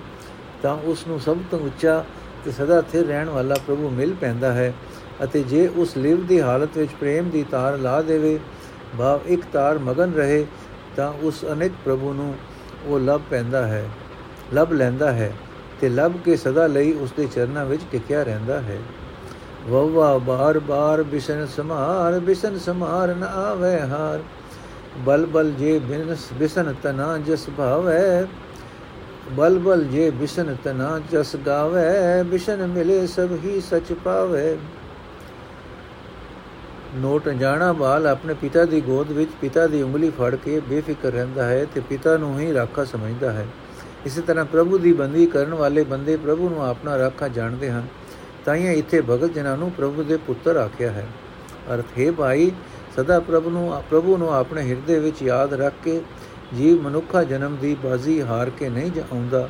[0.64, 2.04] ਤਾਂ ਉਸ ਨੂੰ ਸਭ ਤੋਂ ਉੱਚਾ
[2.46, 4.74] ਤੇ ਸਦਾ ਸਥਿਰ ਰਹਿਣ ਵਾਲਾ ਪ੍ਰਭੂ ਮਿਲ ਪੈਂਦਾ ਹੈ।
[5.24, 8.40] ਅਤੇ ਜੇ ਉਸ ਲਿਵ ਦੀ ਹਾਲਤ ਵਿੱਚ ਪ੍ਰੇਮ ਦੀ ਤਾਰ ਲਾ ਦੇਵੇ,
[8.98, 10.46] ਭਾਵ ਇੱਕ ਤਾਰ ਮਗਨ ਰਹੇ,
[10.96, 12.34] ਤਾਂ ਉਸ ਅਨੇਕ ਪ੍ਰਭੂ ਨੂੰ
[12.86, 13.86] ਉਹ ਲੱਭ ਪੈਂਦਾ ਹੈ,
[14.54, 15.32] ਲੱਭ ਲੈਂਦਾ ਹੈ
[15.82, 18.78] ਤੇ ਲੱਭ ਕੇ ਸਦਾ ਲਈ ਉਸ ਦੇ ਚਰਨਾਂ ਵਿੱਚ ਟਿਕਿਆ ਰਹਿੰਦਾ ਹੈ।
[19.70, 24.20] ਵਵਾ ਬਾਰ ਬਾਰ ਬਿਸ਼ਨ ਸਮਾਰ ਬਿਸ਼ਨ ਸਮਾਰ ਨ ਆਵੇ ਹਾਰ।
[24.98, 28.26] ਬਲ ਬਲ ਜੇ ਬਿਨਸ ਬਿਸ਼ਨ ਤਨਾ ਜਸ ਭਾਵੈ।
[29.32, 34.58] ਬਲ ਬਲ ਜੇ ਬਿਸ਼ਨ ਤਨਾ ਜਸ ਗਾਵੇ। ਬਿਸ਼ਨ ਮਿਲੇ ਸਭ ਹੀ ਸਚ ਪਾਵੇ।
[36.96, 41.46] ਨੋਟ ਜਾਣਾ ਬਾਲ ਆਪਣੇ ਪਿਤਾ ਦੀ ਗੋਦ ਵਿੱਚ ਪਿਤਾ ਦੀ ਉਂਗਲੀ ਫੜ ਕੇ ਬੇਫਿਕਰ ਰਹਿੰਦਾ
[41.46, 43.48] ਹੈ ਤੇ ਪਿਤਾ ਨੂੰ ਹੀ ਰਾਖਾ ਸਮਝਦਾ ਹੈ।
[44.06, 47.88] ਇਸੇ ਤਰ੍ਹਾਂ ਪ੍ਰਭੂ ਦੀ ਬੰਦੀ ਕਰਨ ਵਾਲੇ ਬੰਦੇ ਪ੍ਰਭੂ ਨੂੰ ਆਪਣਾ ਰਾਖਾ ਜਾਣਦੇ ਹਨ।
[48.46, 51.08] ਤਾਂ ਹੀ ਇੱਥੇ ਭਗਤ ਜਨਾਂ ਨੂੰ ਪ੍ਰਭੂ ਦੇ ਪੁੱਤਰ ਆਖਿਆ ਹੈ।
[51.74, 52.52] ਅਰਥ, ਹੈ ਭਾਈ,
[52.96, 56.02] ਸਦਾ ਪ੍ਰਭੂ ਨੂੰ ਪ੍ਰਭੂ ਨੂੰ ਆਪਣੇ ਹਿਰਦੇ ਵਿੱਚ ਯਾਦ ਰੱਖ ਕੇ
[56.58, 59.50] ਜੀਵ ਮਨੁੱਖਾ ਜਨਮ ਦੀ ਬਾਜ਼ੀ ਹਾਰ ਕੇ ਨਹੀਂ ਜਾਉਂਦਾ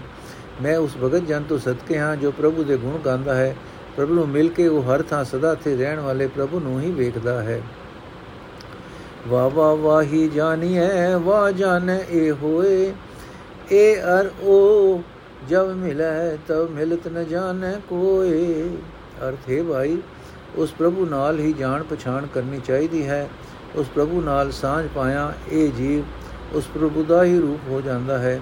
[0.61, 3.55] ਮੈਂ ਉਸ ਭਗਤ ਜਨ ਤੋਂ ਸਦਕੇ ਹਾਂ ਜੋ ਪ੍ਰਭੂ ਦੇ ਗੁਣ ਗਾਉਂਦਾ ਹੈ।
[3.97, 7.41] ਪ੍ਰਭੂ ਨੂੰ ਮਿਲ ਕੇ ਉਹ ਹਰ ਥਾਂ ਸਦਾ ਤੇ ਰਹਿਣ ਵਾਲੇ ਪ੍ਰਭੂ ਨੂੰ ਹੀ ਵੇਖਦਾ
[7.43, 7.61] ਹੈ।
[9.27, 12.93] ਵਾ ਵਾ ਵਾਹੀ ਜਾਣੀਐ ਵਾ ਜਾਣੈ ਇਹ ਹੋਏ
[13.71, 15.01] ਏ ਅਰ ਉਹ
[15.49, 18.69] ਜਬ ਮਿਲੇ ਤਬ ਮਿਲਤ ਨ ਜਾਣੈ ਕੋਏ।
[19.21, 19.97] ਅਰਥ ਹੈ ਭਾਈ,
[20.55, 23.29] ਉਸ ਪ੍ਰਭੂ ਨਾਲ ਹੀ ਜਾਣ ਪਛਾਣ ਕਰਨੀ ਚਾਹੀਦੀ ਹੈ।
[23.75, 28.39] ਉਸ ਪ੍ਰਭੂ ਨਾਲ ਸਾਂਝ ਪਾਇਆ ਇਹ ਜੀਵ ਉਸ ਪ੍ਰਭੂ ਦਾ ਹੀ ਰੂਪ ਹੋ ਜਾਂਦਾ ਹੈ।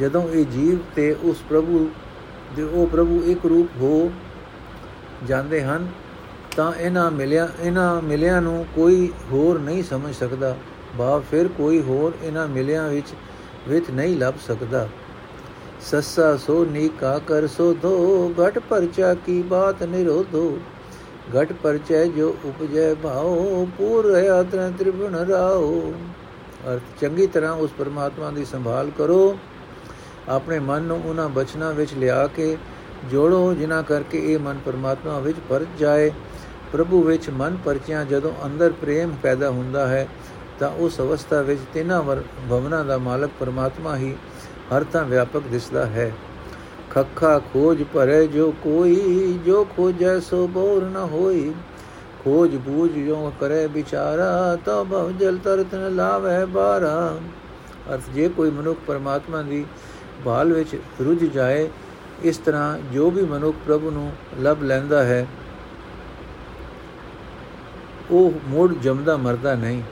[0.00, 1.88] ਜਦੋਂ ਇਹ ਜੀਵ ਤੇ ਉਸ ਪ੍ਰਭੂ
[2.56, 4.12] ਦੇ ਉਹ ਪ੍ਰਭੂ ਇੱਕ ਰੂਪ ਹੋ
[5.24, 5.88] ਜਾਂਦੇ ਹਨ,
[6.56, 10.56] ਤਾਂ ਇਹਨਾਂ ਮਿਲਿਆ, ਇਹਨਾਂ ਮਿਲਿਆਂ ਨੂੰ ਕੋਈ ਹੋਰ ਨਹੀਂ ਸਮਝ ਸਕਦਾ।
[10.96, 13.08] ਬਾ ਫਿਰ ਕੋਈ ਹੋਰ ਇਹਨਾਂ ਮਿਲਿਆਂ ਵਿੱਚ
[13.68, 14.88] ਵਿੱਚ ਨਹੀਂ ਲੱਭ ਸਕਦਾ।
[15.80, 20.58] ਸੱਸਾ ਸੋ ਨੀਕਾ ਕਰ ਸੋ ਧੋ ਘਟ ਪਰਚਾ ਕੀ ਬਾਤ ਨਿਰੋਧੋ।
[21.32, 25.92] ਘਟ ਪਰਚੈ ਜੋ ਉਪਜੈ ਭਾਉ, ਪੂਰ ਰਹਾ ਤ੍ਰਿ ਤ੍ਰਿਭੁਨ ਰਾਓ
[26.68, 29.36] ਅਰਥ, ਚੰਗੀ ਤਰ੍ਹਾਂ ਉਸ ਪਰਮਾਤਮਾ ਦੀ ਸੰਭਾਲ ਕਰੋ।
[30.28, 32.56] ਆਪਣੇ ਮਨ ਨੂੰ ਉਹਨਾਂ ਬਚਨਾਂ ਵਿੱਚ ਲਿਆ ਕੇ
[33.10, 36.10] ਜੋੜੋ, ਜਿਨ੍ਹਾਂ ਕਰਕੇ ਇਹ ਮਨ ਪਰਮਾਤਮਾ ਵਿੱਚ ਪਰਚ ਜਾਏ।
[36.72, 40.06] ਪ੍ਰਭੂ ਵਿੱਚ ਮਨ ਪਰਚਿਆ ਜਦੋਂ ਅੰਦਰ ਪ੍ਰੇਮ ਪੈਦਾ ਹੁੰਦਾ ਹੈ,
[40.58, 44.14] ਤਾਂ ਉਸ ਅਵਸਥਾ ਵਿੱਚ ਤਿੰਨਾਂ ਭਵਨਾਂ ਦਾ ਮਾਲਕ ਪਰਮਾਤਮਾ ਹੀ
[44.72, 46.12] ਹਰ ਤਾਂ ਵਿਆਪਕ ਦਿਸਦਾ ਹੈ।
[46.90, 51.52] ਖੱਖਾ ਖੋਜ ਭਰੇ ਜੋ ਕੋਈ, ਜੋ ਖੋਜੈ ਸੋ ਬੋਰ ਨ ਹੋਈ।
[52.24, 57.18] ਖੋਜ ਬੂਝ ਜੋ ਕਰੇ ਵਿਚਾਰਾ, ਤੋ ਭਵ ਜਲ ਤਰਤ ਨ ਲਾਵੇ ਬਾਰਾ।
[57.94, 59.64] ਅਰਥ, ਜੇ ਕੋਈ ਮਨੁੱਖ ਪਰਮਾਤਮਾ ਦੀ
[60.24, 61.68] ਭਾਲ ਵਿੱਚ ਰੁੱਝ ਜਾਏ,
[62.22, 64.10] ਇਸ ਤਰ੍ਹਾਂ ਜੋ ਵੀ ਮਨੁੱਖ ਪ੍ਰਭੂ ਨੂੰ
[64.42, 65.26] ਲਭ ਲੈਂਦਾ ਹੈ,
[68.10, 69.82] ਉਹ ਮੋੜ ਜਮਦਾ ਮਰਦਾ ਨਹੀਂ।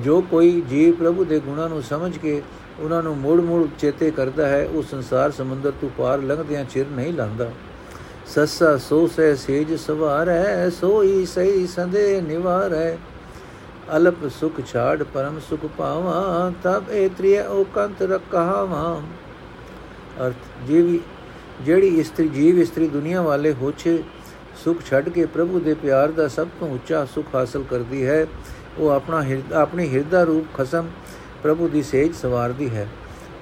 [0.00, 2.42] ਜੋ ਕੋਈ ਜੀਵ ਪ੍ਰਭੂ ਦੇ ਗੁਣਾਂ ਨੂੰ ਸਮਝ ਕੇ
[2.80, 7.50] ਉਹਨਾਂ ਨੂੰ ਮੋੜ-ਮੋੜ ਚੇਤੇ ਕਰਦਾ ਹੈ, ਉਹ ਸੰਸਾਰ ਸਮੁੰਦਰ ਤੋਂ ਪਾਰ ਲੰਘਦਿਆਂ ਚਿਰ ਨਹੀਂ ਲੰਘਦਾ।
[8.26, 12.98] ਸੱਸਾ, ਸੋ ਸਹਿ ਸੇਜ ਸਵਾਰ ਹੈ ਸੋਈ ਸਹੀ ਸੰਦੇ ਨਿਵਾਰ। ਹੈ
[13.96, 17.42] ਅਲਪ ਸੁਖ ਛਾੜ ਪਰਮ ਸੁਖ ਪਾਵਾਂ, ਤਬ ਇਹ ਤ੍ਰਿਯ
[17.74, 19.00] ਕੰਤ ਰਖਾਵਾਂ।
[20.26, 21.00] ਅਰਥ ਜੀਵੀ
[21.62, 24.02] ਜਿਹੜੀ ਇਸਤਰੀ ਜੀਵ ਇਸਤਰੀ ਦੁਨੀਆ ਵਾਲੇ ਹੋਛੇ
[24.64, 28.26] ਸੁਖ ਛੱਡ ਕੇ ਪ੍ਰਭੂ ਦੇ ਪਿਆਰ ਦਾ ਸਭ ਤੋਂ ਉੱਚਾ ਸੁਖ ਹਾਸਲ ਕਰਦੀ ਹੈ,
[28.78, 30.88] ਉਹ ਆਪਣਾ ਹਿਰਦਾ ਆਪਣੀ ਹਿਰਦਾ ਰੂਪ ਖਸਮ
[31.44, 32.86] ਪ੍ਰਭੂ ਦੀ ਸੇਜ ਸਵਾਰਦੀ ਹੈ।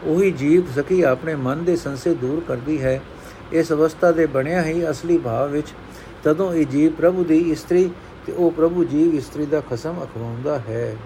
[0.05, 3.01] ਉਹੀ ਜੀਵ ਸਕੀ ਆਪਣੇ ਮਨ ਦੇ ਸੰਸੇ ਦੂਰ ਕਰਦੀ ਹੈ।
[3.53, 5.69] ਇਸ ਅਵਸਥਾ ਦੇ ਬਣਿਆ ਹੀ ਅਸਲੀ ਭਾਵ ਵਿੱਚ
[6.25, 7.91] ਤਦੋਂ ਇਹ ਜੀਵ ਪ੍ਰਭੂ ਦੀ ਇਸਤਰੀ
[8.27, 10.97] ਤੇ ਉਹ ਪ੍ਰਭੂ ਜੀਵ ਇਸਤਰੀ ਦਾ ਖਸਮ ਅਖਵਾਉਂਦਾ ਹੈ।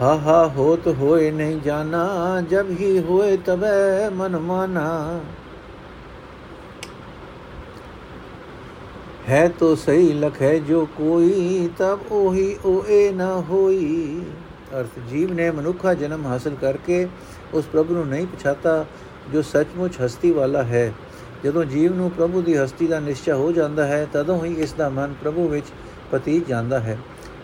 [0.00, 2.04] ਹਾ ਹਾ, ਹੋਤ ਹੋਏ ਨਹੀਂ ਜਾਣਾ,
[2.50, 5.20] ਜਬ ਹੀ ਹੋਏ ਤਬੈ ਮਨ ਮਾਨਾ।
[9.28, 14.20] ਹੈ ਤੋ ਸਹੀ ਲਖੈ ਜੋ ਕੋਈ, ਤਬ ਉਹੀ ਓਏ ਨਾ ਹੋਈ।
[14.80, 17.08] ਅਰਥ, ਜੀਵ ਨੇ ਮਨੁੱਖਾ ਜਨਮ ਹਾਸਲ ਕਰਕੇ
[17.54, 18.84] ਉਸ ਪ੍ਰਭੂ ਨੂੰ ਨਹੀਂ ਪਛਾਤਾ,
[19.32, 20.92] ਜੋ ਸੱਚਮੁੱਚ ਹਸਤੀ ਵਾਲਾ ਹੈ।
[21.44, 24.88] ਜਦੋਂ ਜੀਵ ਨੂੰ ਪ੍ਰਭੂ ਦੀ ਹਸਤੀ ਦਾ ਨਿਸ਼ਚੈ ਹੋ ਜਾਂਦਾ ਹੈ, ਤਦੋਂ ਹੀ ਇਸ ਦਾ
[24.88, 25.66] ਮਨ ਪ੍ਰਭੂ ਵਿੱਚ
[26.10, 26.98] ਪਤੀ ਜਾਂਦਾ ਹੈ।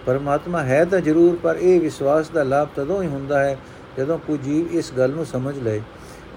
[0.07, 3.59] ਪਰਮਾਤਮਾ ਹੈ ਤਾਂ ਜ਼ਰੂਰ, ਪਰ ਇਹ ਵਿਸ਼ਵਾਸ ਦਾ ਲਾਭ ਤਦੋਂ ਹੀ ਹੁੰਦਾ ਹੈ
[3.99, 5.81] ਜਦੋਂ ਕੋਈ ਜੀਵ ਇਸ ਗੱਲ ਨੂੰ ਸਮਝ ਲਏ।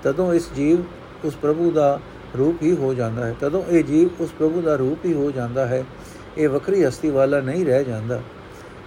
[0.03, 0.83] ਤਦੋਂ ਇਸ ਜੀਵ,
[1.25, 1.99] ਉਸ ਪ੍ਰਭੂ ਦਾ
[2.37, 5.65] ਰੂਪ ਹੀ ਹੋ ਜਾਂਦਾ ਹੈ। ਤਦੋਂ ਇਹ ਜੀਵ ਉਸ ਪ੍ਰਭੂ ਦਾ ਰੂਪ ਹੀ ਹੋ ਜਾਂਦਾ
[5.65, 5.83] ਹੈ।
[6.37, 8.19] ਇਹ ਵਕਰੀ ਹਸਤੀ ਵਾਲਾ ਨਹੀਂ ਰਹਿ ਜਾਂਦਾ।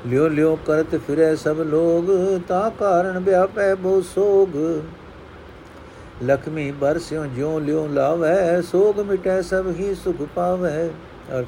[0.06, 2.04] ਲਿਓ ਲਿਓ ਕਰਤ ਫਿਰੇ ਸਭ ਲੋਗ,
[2.48, 4.82] ਤਾਂ ਕਾਰਨ ਵਿਆਪੈ ਬੋ ਸੋਗ।
[6.24, 10.90] ਲਖਮੀ ਬਰਸਿਓ ਜਿਉ ਲਿਓ ਲਾਵੇ, ਸੋਗ ਮਿਟੈ ਸਭ ਹੀ ਸੁਖ ਪਾਵੇ।
[11.38, 11.46] ਅਰਥ,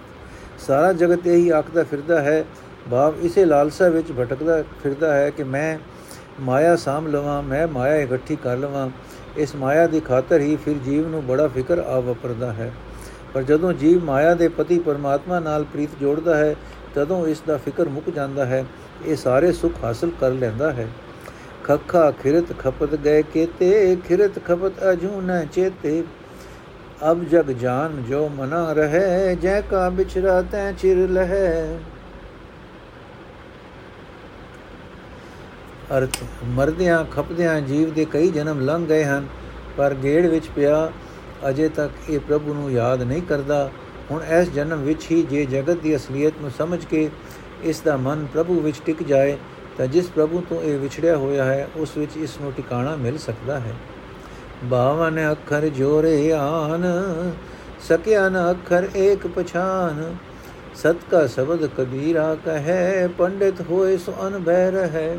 [0.58, 2.44] ਸਾਰਾ ਜਗਤ ਇਹੀ ਆਖਦਾ ਫਿਰਦਾ ਹੈ।
[2.90, 5.78] ਭਾਵ ਇਸੇ ਲਾਲਸਾ ਵਿੱਚ ਭਟਕਦਾ ਫਿਰਦਾ ਹੈ ਕਿ ਮੈਂ
[6.40, 8.90] ਮਾਇਆ ਸਾਮ ਲਵਾਂ, ਮੈਂ ਮਾਇਆ ਇਕੱਠੀ ਕਰ ਲਵਾਂ।
[9.36, 12.72] ਇਸ ਮਾਇਆ ਦੀ ਖਾਤਰ ਹੀ ਫਿਰ ਜੀਵ ਨੂੰ ਬੜਾ ਫਿਕਰ ਆ ਵਪਰਦਾ ਹੈ।
[13.34, 16.54] ਪਰ ਜਦੋਂ ਜੀਵ ਮਾਇਆ ਦੇ ਪਤੀ ਪਰਮਾਤਮਾ ਨਾਲ ਪ੍ਰੀਤ ਜੋੜਦਾ ਹੈ,
[16.94, 18.64] ਤਦੋਂ ਇਸ ਦਾ ਫਿਕਰ ਮੁੱਕ ਜਾਂਦਾ ਹੈ।
[19.06, 20.88] ਇਹ ਸਾਰੇ ਸੁੱਖ ਹਾਸਲ ਕਰ ਲੈਂਦਾ ਹੈ।
[21.64, 26.04] ਖੱਖਾ ਖਿਰਤ ਖਪਤ ਗਏ ਕੇਤੇ, ਖਿਰਤ ਖਪਤ ਅਜੂ ਨ ਚੇਤੇ।
[27.10, 31.78] ਅਬ ਜਗ ਜਾਨ ਜੋ ਮਨਾ ਰਹੇ, ਜੈ ਕਾ ਬਿਚਰਾ ਤੈ ਚਿਰ ਲਹੈ।
[35.96, 39.26] ਅਰਥ ਮਰਦਿਆਂ, ਖਪਦਿਆਂ, ਜੀਵ ਦੇ ਕਈ ਜਨਮ ਲੰਘ ਗਏ ਹਨ,
[39.76, 40.90] ਪਰ ਗੇੜ ਵਿੱਚ ਪਿਆ
[41.48, 43.70] ਅਜੇ ਤੱਕ ਇਹ ਪ੍ਰਭੂ ਨੂੰ ਯਾਦ ਨਹੀਂ ਕਰਦਾ।
[44.10, 47.08] ਹੁਣ ਇਸ ਜਨਮ ਵਿੱਚ ਹੀ ਜੇ ਜਗਤ ਦੀ ਅਸਲੀਅਤ ਨੂੰ ਸਮਝ ਕੇ
[47.62, 49.36] ਇਸ ਦਾ ਮਨ ਪ੍ਰਭੂ ਵਿੱਚ ਟਿਕ ਜਾਏ,
[49.78, 53.58] ਤਾਂ ਜਿਸ ਪ੍ਰਭੂ ਤੋਂ ਇਹ ਵਿਛੜਿਆ ਹੋਇਆ ਹੈ, ਉਸ ਵਿੱਚ ਇਸ ਨੂੰ ਟਿਕਾਣਾ ਮਿਲ ਸਕਦਾ
[53.60, 53.74] ਹੈ।
[54.64, 56.84] ਬਾਵਨ ਅੱਖਰ ਜੋਰੇ ਆਨ,
[57.88, 60.14] ਸਕਿਆ ਨ ਅੱਖਰ ਏਕ ਪਛਾਨ,
[60.74, 65.16] ਸਤ ਕਾ ਸ਼ਬਦ ਕਬੀਰਾ ਕਹੈ, ਪੰਡਿਤ ਹੋਏ ਸੋ ਅਨਭੈ ਰਹੈ।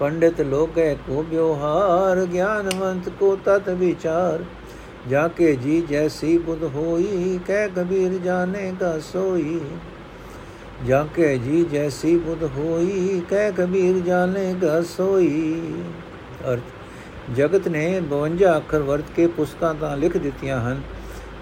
[0.00, 4.44] ਪੰਡਿਤ ਲੋਕੇ ਕੋ ਬਿਵਹਾਰ ਗਿਆਨਵੰਤ ਕੋ ਤਤ ਵਿਚਾਰ।
[5.08, 9.60] ਜਾ ਕੇ ਜੀ ਜੈਸੀ ਬੁਧ ਹੋਈ ਕਹਿ ਕਬੀਰ ਜਾਣੇਗਾ ਸੋਈ।
[10.86, 15.62] ਜਾ ਕੇ ਜੀ ਜੈਸੀ ਬੁਧ ਹੋਈ ਕਹਿ ਕਬੀਰ ਜਾਣੇਗਾ ਸੋਈ।
[16.52, 16.62] ਅਰਥ,
[17.36, 20.80] ਜਗਤ ਨੇ 52 ਅੱਖਰ ਵਰਤ ਕੇ ਪੁਸਤਕਾਂ ਤਾਂ ਲਿਖ ਦਿੱਤੀਆਂ ਹਨ,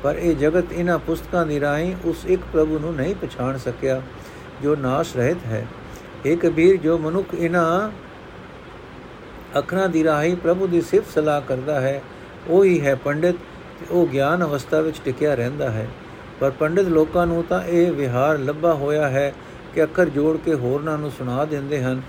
[0.02, 4.00] ਪਰ ਇਹ ਜਗਤ ਇਹਨਾਂ ਪੁਸਤਕਾਂ ਦੀ ਰਾਹੀਂ ਉਸ ਇੱਕ ਪ੍ਰਭੂ ਨੂੰ ਨਹੀਂ ਪਛਾਣ ਸਕਿਆ,
[4.62, 5.66] ਜੋ ਨਾਸ਼ ਰਹਿਤ ਹੈ।
[6.26, 7.90] ਇਹ ਕਬੀਰ ਜੋ ਮਨੁੱਖ ਇਹਨਾਂ
[9.58, 12.02] ਅੱਖਰਾਂ ਦੀ ਰਾਹੀਂ ਪ੍ਰਭੂ ਦੀ ਸਿਫਤ ਸਲਾਹ ਕਰਦਾ ਹੈ।
[12.48, 13.36] ਉਹ ਹੀ ਹੈ ਪੰਡਿਤ,
[13.80, 15.88] ਤੇ ਉਹ ਗਿਆਨ ਅਵਸਥਾ ਵਿੱਚ ਟਿਕਿਆ ਰਹਿੰਦਾ ਹੈ।
[16.40, 19.34] ਪਰ ਪੰਡਿਤ ਲੋਕਾਂ ਨੂੰ ਤਾਂ ਇਹ ਵਿਹਾਰ ਲੱਭਾ ਹੋਇਆ ਹੈ
[19.74, 22.02] ਕਿ ਅੱਖਰ ਜੋੜ ਕੇ ਹੋਰਨਾਂ ਨੂੰ ਸੁਣਾ ਦਿੰਦੇ ਹਨ।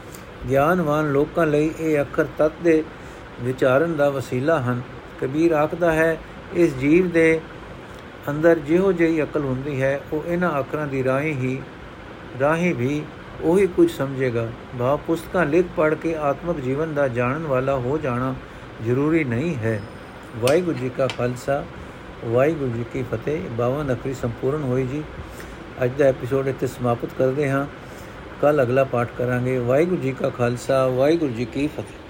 [0.49, 2.83] ਗਿਆਨਵਾਨ ਲੋਕਾਂ ਲਈ ਇਹ ਅੱਖਰ ਤਤ ਦੇ
[3.41, 4.81] ਵਿਚਾਰਨ ਦਾ ਵਸੀਲਾ ਹਨ।
[5.21, 6.17] ਕਬੀਰ ਆਖਦਾ ਹੈ,
[6.53, 7.39] ਇਸ ਜੀਵ ਦੇ
[8.29, 11.61] ਅੰਦਰ ਜਿਹੋ ਜਿਹੀ ਅਕਲ ਹੁੰਦੀ ਹੈ, ਉਹ ਇਹਨਾਂ ਅੱਖਰਾਂ ਦੀ ਰਾਹੀਂ ਹੀ,
[12.41, 13.01] ਰਾਹੀਂ ਵੀ
[13.41, 14.47] ਉਹੀ ਕੁਝ ਸਮਝੇਗਾ।
[14.79, 18.35] ਭਾਵ ਪੁਸਤਕਾਂ ਲਿਖ ਪੜ ਕੇ ਆਤਮਿਕ ਜੀਵਨ ਦਾ ਜਾਣਨ ਵਾਲਾ ਹੋ ਜਾਣਾ
[18.85, 19.81] ਜ਼ਰੂਰੀ ਨਹੀਂ ਹੈ।
[20.39, 21.65] ਵਾਹਿਗੁਰੂ ਜੀ ਕਾ ਖਾਲਸਾ,
[22.25, 25.03] ਵਾਹਿਗੁਰੂ ਜੀ ਕੀ ਫਤਿਹ। 52 ਅਖਰੀ ਸੰਪੂਰਨ ਹੋਈ ਜੀ।
[25.83, 27.65] ਅੱਜ ਦਾ ਐਪੀਸੋਡ ਇੱਥੇ ਸਮਾਪਤ ਕਰਦੇ ਹਾਂ।
[28.41, 32.04] ਕੱਲ ਅਗਲਾ ਪਾਠ ਕਰਾਂਗੇ। ਵਾਹਿਗੁਰੂ ਜੀ ਕਾ ਖਾਲਸਾ, ਵਾਹਿਗੁਰੂ ਜੀ ਕੀ ਫਤਿਹ।